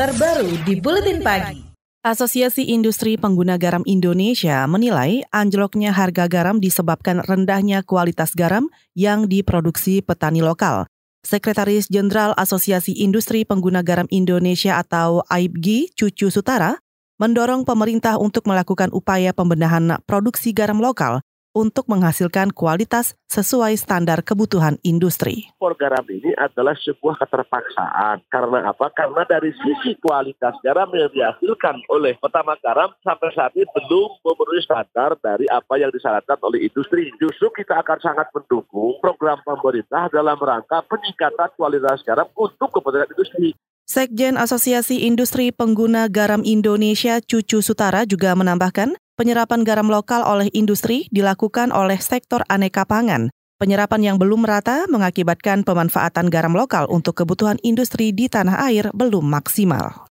terbaru 0.00 0.48
di 0.64 0.80
Buletin 0.80 1.20
Pagi. 1.20 1.60
Asosiasi 2.00 2.72
Industri 2.72 3.20
Pengguna 3.20 3.60
Garam 3.60 3.84
Indonesia 3.84 4.64
menilai 4.64 5.28
anjloknya 5.28 5.92
harga 5.92 6.24
garam 6.24 6.56
disebabkan 6.56 7.20
rendahnya 7.20 7.84
kualitas 7.84 8.32
garam 8.32 8.72
yang 8.96 9.28
diproduksi 9.28 10.00
petani 10.00 10.40
lokal. 10.40 10.88
Sekretaris 11.20 11.92
Jenderal 11.92 12.32
Asosiasi 12.40 12.96
Industri 12.96 13.44
Pengguna 13.44 13.84
Garam 13.84 14.08
Indonesia 14.08 14.80
atau 14.80 15.20
AIPGI, 15.28 15.92
Cucu 15.92 16.32
Sutara, 16.32 16.80
mendorong 17.20 17.68
pemerintah 17.68 18.16
untuk 18.16 18.48
melakukan 18.48 18.88
upaya 18.96 19.36
pembenahan 19.36 20.00
produksi 20.08 20.56
garam 20.56 20.80
lokal 20.80 21.20
untuk 21.50 21.90
menghasilkan 21.90 22.54
kualitas 22.54 23.18
sesuai 23.26 23.74
standar 23.74 24.22
kebutuhan 24.22 24.78
industri. 24.86 25.50
Impor 25.58 25.74
garam 25.74 26.02
ini 26.06 26.30
adalah 26.38 26.74
sebuah 26.78 27.18
keterpaksaan. 27.26 28.22
Karena 28.30 28.70
apa? 28.70 28.90
Karena 28.94 29.26
dari 29.26 29.50
sisi 29.54 29.98
kualitas 29.98 30.54
garam 30.62 30.90
yang 30.94 31.10
dihasilkan 31.10 31.82
oleh 31.90 32.14
petama 32.22 32.54
garam 32.62 32.94
sampai 33.02 33.30
saat 33.34 33.54
ini 33.58 33.66
belum 33.66 34.22
memenuhi 34.22 34.62
standar 34.62 35.18
dari 35.18 35.46
apa 35.50 35.74
yang 35.78 35.90
disyaratkan 35.90 36.38
oleh 36.42 36.70
industri. 36.70 37.10
Justru 37.18 37.50
kita 37.54 37.82
akan 37.82 37.98
sangat 37.98 38.30
mendukung 38.30 38.98
program 39.02 39.42
pemerintah 39.42 40.06
dalam 40.10 40.38
rangka 40.38 40.82
peningkatan 40.86 41.50
kualitas 41.58 42.02
garam 42.06 42.30
untuk 42.38 42.70
kepentingan 42.70 43.10
industri. 43.14 43.50
Sekjen 43.90 44.38
Asosiasi 44.38 45.02
Industri 45.02 45.50
Pengguna 45.50 46.06
Garam 46.06 46.46
Indonesia 46.46 47.18
Cucu 47.18 47.58
Sutara 47.58 48.06
juga 48.06 48.30
menambahkan, 48.38 48.94
penyerapan 49.20 49.68
garam 49.68 49.92
lokal 49.92 50.24
oleh 50.24 50.48
industri 50.56 51.04
dilakukan 51.12 51.76
oleh 51.76 52.00
sektor 52.00 52.40
aneka 52.48 52.88
pangan. 52.88 53.28
Penyerapan 53.60 54.00
yang 54.00 54.16
belum 54.16 54.48
merata 54.48 54.88
mengakibatkan 54.88 55.60
pemanfaatan 55.68 56.32
garam 56.32 56.56
lokal 56.56 56.88
untuk 56.88 57.20
kebutuhan 57.20 57.60
industri 57.60 58.16
di 58.16 58.32
tanah 58.32 58.64
air 58.64 58.88
belum 58.96 59.28
maksimal. 59.28 60.08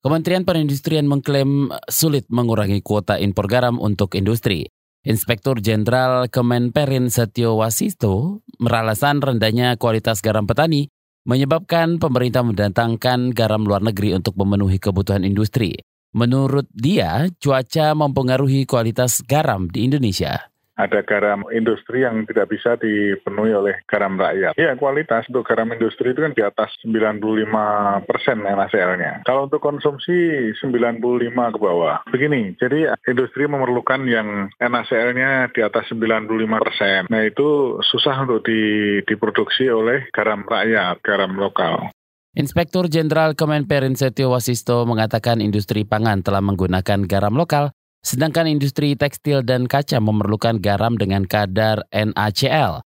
Kementerian 0.00 0.48
Perindustrian 0.48 1.04
mengklaim 1.04 1.68
sulit 1.92 2.24
mengurangi 2.32 2.80
kuota 2.80 3.20
impor 3.20 3.44
garam 3.52 3.76
untuk 3.76 4.16
industri. 4.16 4.72
Inspektur 5.04 5.60
Jenderal 5.60 6.32
Kemenperin 6.32 7.12
Setio 7.12 7.60
Wasisto 7.60 8.40
meralasan 8.56 9.20
rendahnya 9.20 9.76
kualitas 9.76 10.24
garam 10.24 10.48
petani 10.48 10.88
menyebabkan 11.28 12.00
pemerintah 12.00 12.40
mendatangkan 12.40 13.36
garam 13.36 13.68
luar 13.68 13.84
negeri 13.84 14.16
untuk 14.16 14.40
memenuhi 14.40 14.80
kebutuhan 14.80 15.28
industri. 15.28 15.76
Menurut 16.16 16.64
dia, 16.72 17.28
cuaca 17.36 17.92
mempengaruhi 17.92 18.64
kualitas 18.64 19.20
garam 19.20 19.68
di 19.68 19.84
Indonesia 19.84 20.48
ada 20.76 21.00
garam 21.02 21.48
industri 21.48 22.04
yang 22.04 22.28
tidak 22.28 22.52
bisa 22.52 22.76
dipenuhi 22.76 23.52
oleh 23.56 23.80
garam 23.88 24.20
rakyat. 24.20 24.52
Ya, 24.60 24.76
kualitas 24.76 25.24
untuk 25.32 25.48
garam 25.48 25.72
industri 25.72 26.12
itu 26.12 26.20
kan 26.20 26.36
di 26.36 26.44
atas 26.44 26.68
95 26.84 28.04
persen 28.04 28.44
NaCl-nya. 28.44 29.24
Kalau 29.24 29.48
untuk 29.48 29.64
konsumsi 29.64 30.52
95 30.60 31.56
ke 31.56 31.58
bawah. 31.58 32.04
Begini, 32.12 32.52
jadi 32.60 32.92
industri 33.08 33.48
memerlukan 33.48 34.04
yang 34.04 34.52
NaCl-nya 34.60 35.48
di 35.50 35.64
atas 35.64 35.88
95 35.88 36.60
persen. 36.60 37.08
Nah, 37.08 37.24
itu 37.24 37.80
susah 37.80 38.28
untuk 38.28 38.44
di, 38.44 38.60
diproduksi 39.08 39.72
oleh 39.72 40.12
garam 40.12 40.44
rakyat, 40.44 41.00
garam 41.00 41.32
lokal. 41.40 41.88
Inspektur 42.36 42.92
Jenderal 42.92 43.32
Kemenperin 43.32 43.96
Setio 43.96 44.28
Wasisto 44.28 44.84
mengatakan 44.84 45.40
industri 45.40 45.88
pangan 45.88 46.20
telah 46.20 46.44
menggunakan 46.44 47.08
garam 47.08 47.32
lokal 47.32 47.72
sedangkan 48.04 48.44
industri 48.44 48.92
tekstil 48.92 49.40
dan 49.40 49.64
kaca 49.64 49.96
memerlukan 50.04 50.60
garam 50.60 51.00
dengan 51.00 51.24
kadar 51.24 51.88
NaCl 51.88 52.84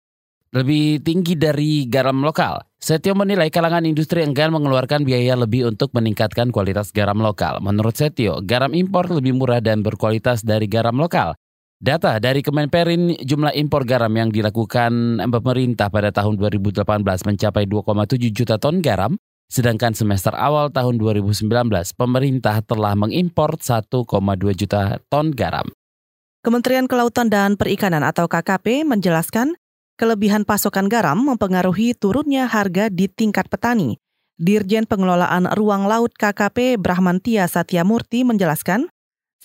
lebih 0.49 0.97
tinggi 1.05 1.37
dari 1.37 1.85
garam 1.85 2.25
lokal. 2.25 2.65
Setio 2.81 3.13
menilai 3.13 3.53
kalangan 3.53 3.85
industri 3.85 4.25
enggan 4.25 4.49
mengeluarkan 4.49 5.05
biaya 5.05 5.37
lebih 5.37 5.69
untuk 5.69 5.93
meningkatkan 5.93 6.49
kualitas 6.49 6.89
garam 6.89 7.21
lokal. 7.21 7.61
Menurut 7.61 7.93
Setio, 7.93 8.41
garam 8.41 8.73
impor 8.73 9.13
lebih 9.13 9.37
murah 9.37 9.61
dan 9.61 9.85
berkualitas 9.85 10.41
dari 10.41 10.65
garam 10.65 10.97
lokal. 10.97 11.37
Data 11.77 12.17
dari 12.17 12.41
Kemenperin 12.41 13.19
jumlah 13.21 13.53
impor 13.53 13.85
garam 13.85 14.09
yang 14.15 14.33
dilakukan 14.33 15.21
pemerintah 15.27 15.93
pada 15.93 16.09
tahun 16.09 16.33
2018 16.39 16.81
mencapai 17.03 17.69
2,7 17.69 18.31
juta 18.31 18.55
ton 18.57 18.79
garam, 18.79 19.13
Sedangkan 19.45 19.93
semester 19.93 20.33
awal 20.33 20.73
tahun 20.73 20.97
2019, 20.97 21.45
pemerintah 21.95 22.65
telah 22.65 22.97
mengimpor 22.97 23.61
1,2 23.61 24.03
juta 24.57 24.97
ton 25.07 25.29
garam. 25.29 25.69
Kementerian 26.45 26.85
Kelautan 26.85 27.29
dan 27.29 27.57
Perikanan 27.57 28.05
atau 28.05 28.29
KKP 28.29 28.85
menjelaskan 28.85 29.57
kelebihan 29.97 30.45
pasokan 30.45 30.85
garam 30.85 31.17
mempengaruhi 31.17 31.97
turunnya 31.97 32.45
harga 32.45 32.89
di 32.93 33.09
tingkat 33.09 33.49
petani. 33.49 33.97
Dirjen 34.35 34.83
Pengelolaan 34.83 35.47
Ruang 35.55 35.87
Laut 35.87 36.11
KKP 36.11 36.75
Brahmantia 36.75 37.47
Satyamurti 37.47 38.27
menjelaskan, 38.27 38.91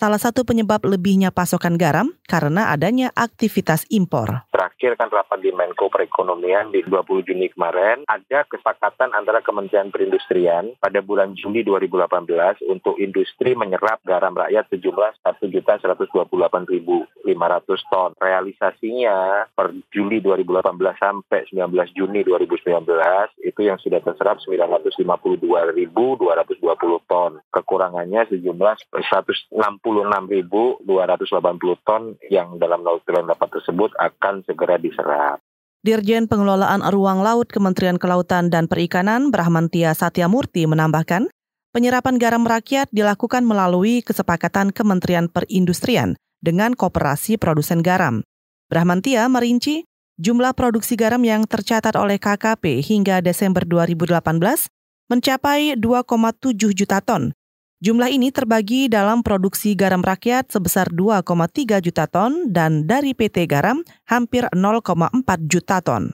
salah 0.01 0.17
satu 0.17 0.49
penyebab 0.49 0.81
lebihnya 0.89 1.29
pasokan 1.29 1.77
garam 1.77 2.09
karena 2.25 2.73
adanya 2.73 3.13
aktivitas 3.13 3.85
impor. 3.93 4.49
Terakhir 4.49 4.97
kan 4.97 5.13
rapat 5.13 5.45
di 5.45 5.53
Menko 5.53 5.93
Perekonomian 5.93 6.73
di 6.73 6.81
20 6.81 7.29
Juni 7.29 7.53
kemarin, 7.53 8.09
ada 8.09 8.49
kesepakatan 8.49 9.13
antara 9.13 9.45
Kementerian 9.45 9.93
Perindustrian 9.93 10.73
pada 10.81 11.05
bulan 11.05 11.37
Juli 11.37 11.61
2018 11.69 12.65
untuk 12.73 12.97
industri 12.97 13.53
menyerap 13.53 14.01
garam 14.09 14.33
rakyat 14.33 14.73
sejumlah 14.73 15.21
1.128.500 15.21 17.93
ton. 17.93 18.17
Realisasinya 18.17 19.45
per 19.53 19.77
Juli 19.93 20.25
2018 20.25 20.97
sampai 20.97 21.45
19 21.53 21.77
Juni 21.93 22.25
2019 22.25 22.89
itu 23.45 23.61
yang 23.61 23.77
sudah 23.77 24.01
terserap 24.01 24.41
952.220 24.49 27.00
ton. 27.31 27.39
Kekurangannya 27.55 28.27
sejumlah 28.27 28.91
160 28.91 29.55
26.280 29.55 31.87
ton 31.87 32.19
yang 32.27 32.59
dalam 32.59 32.83
laut 32.83 33.07
dapat 33.07 33.49
tersebut 33.55 33.95
akan 33.95 34.43
segera 34.43 34.75
diserap. 34.83 35.39
Dirjen 35.81 36.29
Pengelolaan 36.29 36.85
Ruang 36.93 37.25
Laut 37.25 37.49
Kementerian 37.49 37.97
Kelautan 37.97 38.53
dan 38.53 38.69
Perikanan 38.69 39.33
Brahmantia 39.33 39.97
Satyamurti 39.97 40.69
menambahkan, 40.69 41.33
penyerapan 41.73 42.21
garam 42.21 42.45
rakyat 42.45 42.93
dilakukan 42.93 43.49
melalui 43.49 44.05
kesepakatan 44.05 44.77
Kementerian 44.77 45.33
Perindustrian 45.33 46.21
dengan 46.45 46.77
Koperasi 46.77 47.41
Produsen 47.41 47.81
Garam. 47.81 48.21
Brahmantia 48.69 49.25
merinci 49.33 49.89
jumlah 50.21 50.53
produksi 50.53 51.01
garam 51.01 51.25
yang 51.25 51.49
tercatat 51.49 51.97
oleh 51.97 52.21
KKP 52.21 52.85
hingga 52.85 53.25
Desember 53.25 53.65
2018 53.65 54.69
mencapai 55.11 55.75
2,7 55.75 56.71
juta 56.71 57.03
ton 57.03 57.35
Jumlah 57.81 58.13
ini 58.13 58.29
terbagi 58.29 58.93
dalam 58.93 59.25
produksi 59.25 59.73
garam 59.73 60.05
rakyat 60.05 60.53
sebesar 60.53 60.93
2,3 60.93 61.81
juta 61.81 62.05
ton 62.05 62.53
dan 62.53 62.85
dari 62.85 63.17
PT 63.17 63.49
Garam 63.49 63.81
hampir 64.05 64.45
0,4 64.53 65.01
juta 65.49 65.81
ton. 65.81 66.13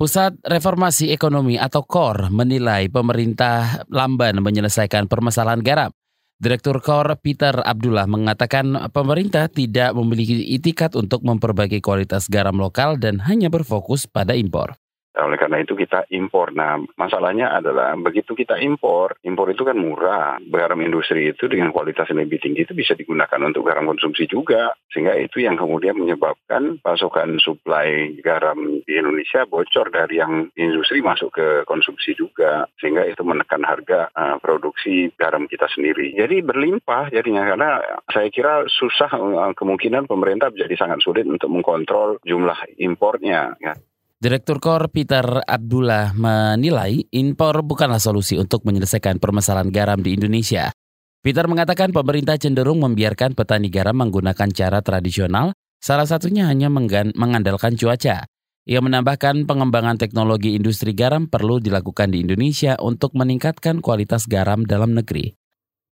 Pusat 0.00 0.40
Reformasi 0.40 1.12
Ekonomi 1.12 1.60
atau 1.60 1.84
KOR 1.84 2.32
menilai 2.32 2.88
pemerintah 2.88 3.84
lamban 3.92 4.40
menyelesaikan 4.40 5.04
permasalahan 5.04 5.60
garam. 5.60 5.92
Direktur 6.40 6.80
KOR 6.80 7.20
Peter 7.20 7.60
Abdullah 7.60 8.08
mengatakan 8.08 8.72
pemerintah 8.88 9.52
tidak 9.52 9.92
memiliki 9.92 10.48
itikat 10.56 10.96
untuk 10.96 11.28
memperbaiki 11.28 11.84
kualitas 11.84 12.24
garam 12.24 12.56
lokal 12.56 12.96
dan 12.96 13.20
hanya 13.20 13.52
berfokus 13.52 14.08
pada 14.08 14.32
impor. 14.32 14.80
Oleh 15.12 15.36
karena 15.36 15.60
itu 15.60 15.76
kita 15.76 16.08
impor. 16.08 16.56
Nah, 16.56 16.80
masalahnya 16.96 17.52
adalah 17.52 17.92
begitu 18.00 18.32
kita 18.32 18.56
impor, 18.64 19.20
impor 19.20 19.52
itu 19.52 19.60
kan 19.60 19.76
murah. 19.76 20.40
Garam 20.40 20.80
industri 20.80 21.28
itu 21.28 21.44
dengan 21.52 21.68
kualitas 21.68 22.08
yang 22.08 22.24
lebih 22.24 22.40
tinggi 22.40 22.64
itu 22.64 22.72
bisa 22.72 22.96
digunakan 22.96 23.36
untuk 23.44 23.68
garam 23.68 23.84
konsumsi 23.84 24.24
juga. 24.24 24.72
Sehingga 24.88 25.20
itu 25.20 25.44
yang 25.44 25.60
kemudian 25.60 26.00
menyebabkan 26.00 26.80
pasokan 26.80 27.36
suplai 27.36 28.16
garam 28.24 28.80
di 28.88 28.92
Indonesia 28.96 29.44
bocor 29.44 29.92
dari 29.92 30.16
yang 30.16 30.48
industri 30.56 31.04
masuk 31.04 31.28
ke 31.36 31.46
konsumsi 31.68 32.16
juga. 32.16 32.64
Sehingga 32.80 33.04
itu 33.04 33.20
menekan 33.20 33.60
harga 33.68 34.08
uh, 34.16 34.40
produksi 34.40 35.12
garam 35.20 35.44
kita 35.44 35.68
sendiri. 35.68 36.16
Jadi 36.16 36.40
berlimpah 36.40 37.12
jadinya 37.12 37.44
karena 37.44 37.84
saya 38.08 38.32
kira 38.32 38.64
susah 38.64 39.12
uh, 39.12 39.52
kemungkinan 39.52 40.08
pemerintah 40.08 40.48
jadi 40.48 40.72
sangat 40.72 41.04
sulit 41.04 41.28
untuk 41.28 41.52
mengkontrol 41.52 42.16
jumlah 42.24 42.80
impornya. 42.80 43.52
Ya. 43.60 43.76
Direktur 44.22 44.62
KOR 44.62 44.86
Peter 44.94 45.42
Abdullah 45.42 46.14
menilai 46.14 47.10
impor 47.10 47.66
bukanlah 47.66 47.98
solusi 47.98 48.38
untuk 48.38 48.62
menyelesaikan 48.62 49.18
permasalahan 49.18 49.74
garam 49.74 49.98
di 49.98 50.14
Indonesia. 50.14 50.70
Peter 51.18 51.42
mengatakan 51.50 51.90
pemerintah 51.90 52.38
cenderung 52.38 52.78
membiarkan 52.86 53.34
petani 53.34 53.66
garam 53.66 53.98
menggunakan 53.98 54.46
cara 54.54 54.78
tradisional, 54.78 55.58
salah 55.82 56.06
satunya 56.06 56.46
hanya 56.46 56.70
mengandalkan 56.70 57.74
cuaca. 57.74 58.30
Ia 58.62 58.78
menambahkan 58.78 59.42
pengembangan 59.42 59.98
teknologi 59.98 60.54
industri 60.54 60.94
garam 60.94 61.26
perlu 61.26 61.58
dilakukan 61.58 62.14
di 62.14 62.22
Indonesia 62.22 62.78
untuk 62.78 63.18
meningkatkan 63.18 63.82
kualitas 63.82 64.30
garam 64.30 64.62
dalam 64.62 64.94
negeri. 64.94 65.34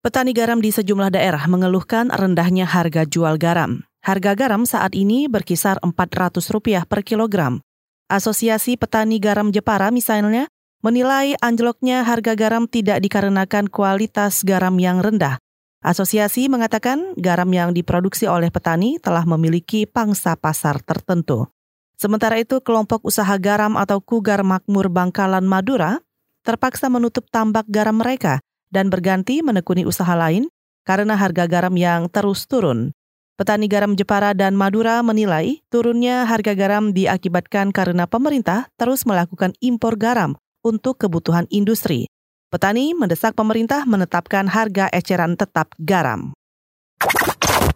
Petani 0.03 0.35
garam 0.35 0.59
di 0.59 0.75
sejumlah 0.75 1.15
daerah 1.15 1.47
mengeluhkan 1.47 2.11
rendahnya 2.11 2.67
harga 2.67 3.07
jual 3.07 3.39
garam. 3.39 3.87
Harga 4.03 4.35
garam 4.35 4.67
saat 4.67 4.99
ini 4.99 5.31
berkisar 5.31 5.79
Rp400 5.79 6.83
per 6.91 7.07
kilogram. 7.07 7.63
Asosiasi 8.07 8.79
Petani 8.79 9.19
Garam 9.19 9.51
Jepara 9.51 9.91
misalnya 9.91 10.47
menilai 10.79 11.35
anjloknya 11.43 12.07
harga 12.07 12.39
garam 12.39 12.63
tidak 12.63 13.03
dikarenakan 13.03 13.67
kualitas 13.67 14.47
garam 14.47 14.79
yang 14.79 15.03
rendah. 15.03 15.43
Asosiasi 15.83 16.47
mengatakan 16.47 17.13
garam 17.19 17.51
yang 17.51 17.75
diproduksi 17.75 18.23
oleh 18.23 18.47
petani 18.47 18.95
telah 18.97 19.27
memiliki 19.27 19.83
pangsa 19.83 20.39
pasar 20.39 20.79
tertentu. 20.81 21.51
Sementara 21.99 22.39
itu, 22.39 22.63
kelompok 22.63 23.03
usaha 23.03 23.35
garam 23.35 23.75
atau 23.75 23.99
Kugar 23.99 24.39
Makmur 24.41 24.87
Bangkalan 24.87 25.43
Madura 25.43 25.99
terpaksa 26.47 26.87
menutup 26.87 27.27
tambak 27.27 27.67
garam 27.67 27.99
mereka 27.99 28.39
dan 28.71 28.87
berganti 28.87 29.43
menekuni 29.43 29.83
usaha 29.83 30.15
lain 30.15 30.47
karena 30.87 31.19
harga 31.19 31.43
garam 31.43 31.75
yang 31.75 32.07
terus 32.07 32.47
turun. 32.47 32.95
Petani 33.37 33.69
garam 33.69 33.93
Jepara 33.93 34.33
dan 34.33 34.57
Madura 34.57 35.05
menilai 35.05 35.61
turunnya 35.69 36.25
harga 36.25 36.57
garam 36.57 36.89
diakibatkan 36.89 37.69
karena 37.69 38.09
pemerintah 38.09 38.65
terus 38.81 39.05
melakukan 39.05 39.53
impor 39.61 39.93
garam 39.93 40.33
untuk 40.65 40.97
kebutuhan 40.97 41.45
industri. 41.53 42.09
Petani 42.49 42.97
mendesak 42.97 43.37
pemerintah 43.37 43.85
menetapkan 43.85 44.49
harga 44.49 44.89
eceran 44.89 45.37
tetap 45.37 45.69
garam. 45.77 46.33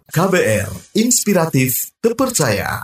KBR, 0.09 0.97
inspiratif, 0.97 1.93
terpercaya. 2.01 2.81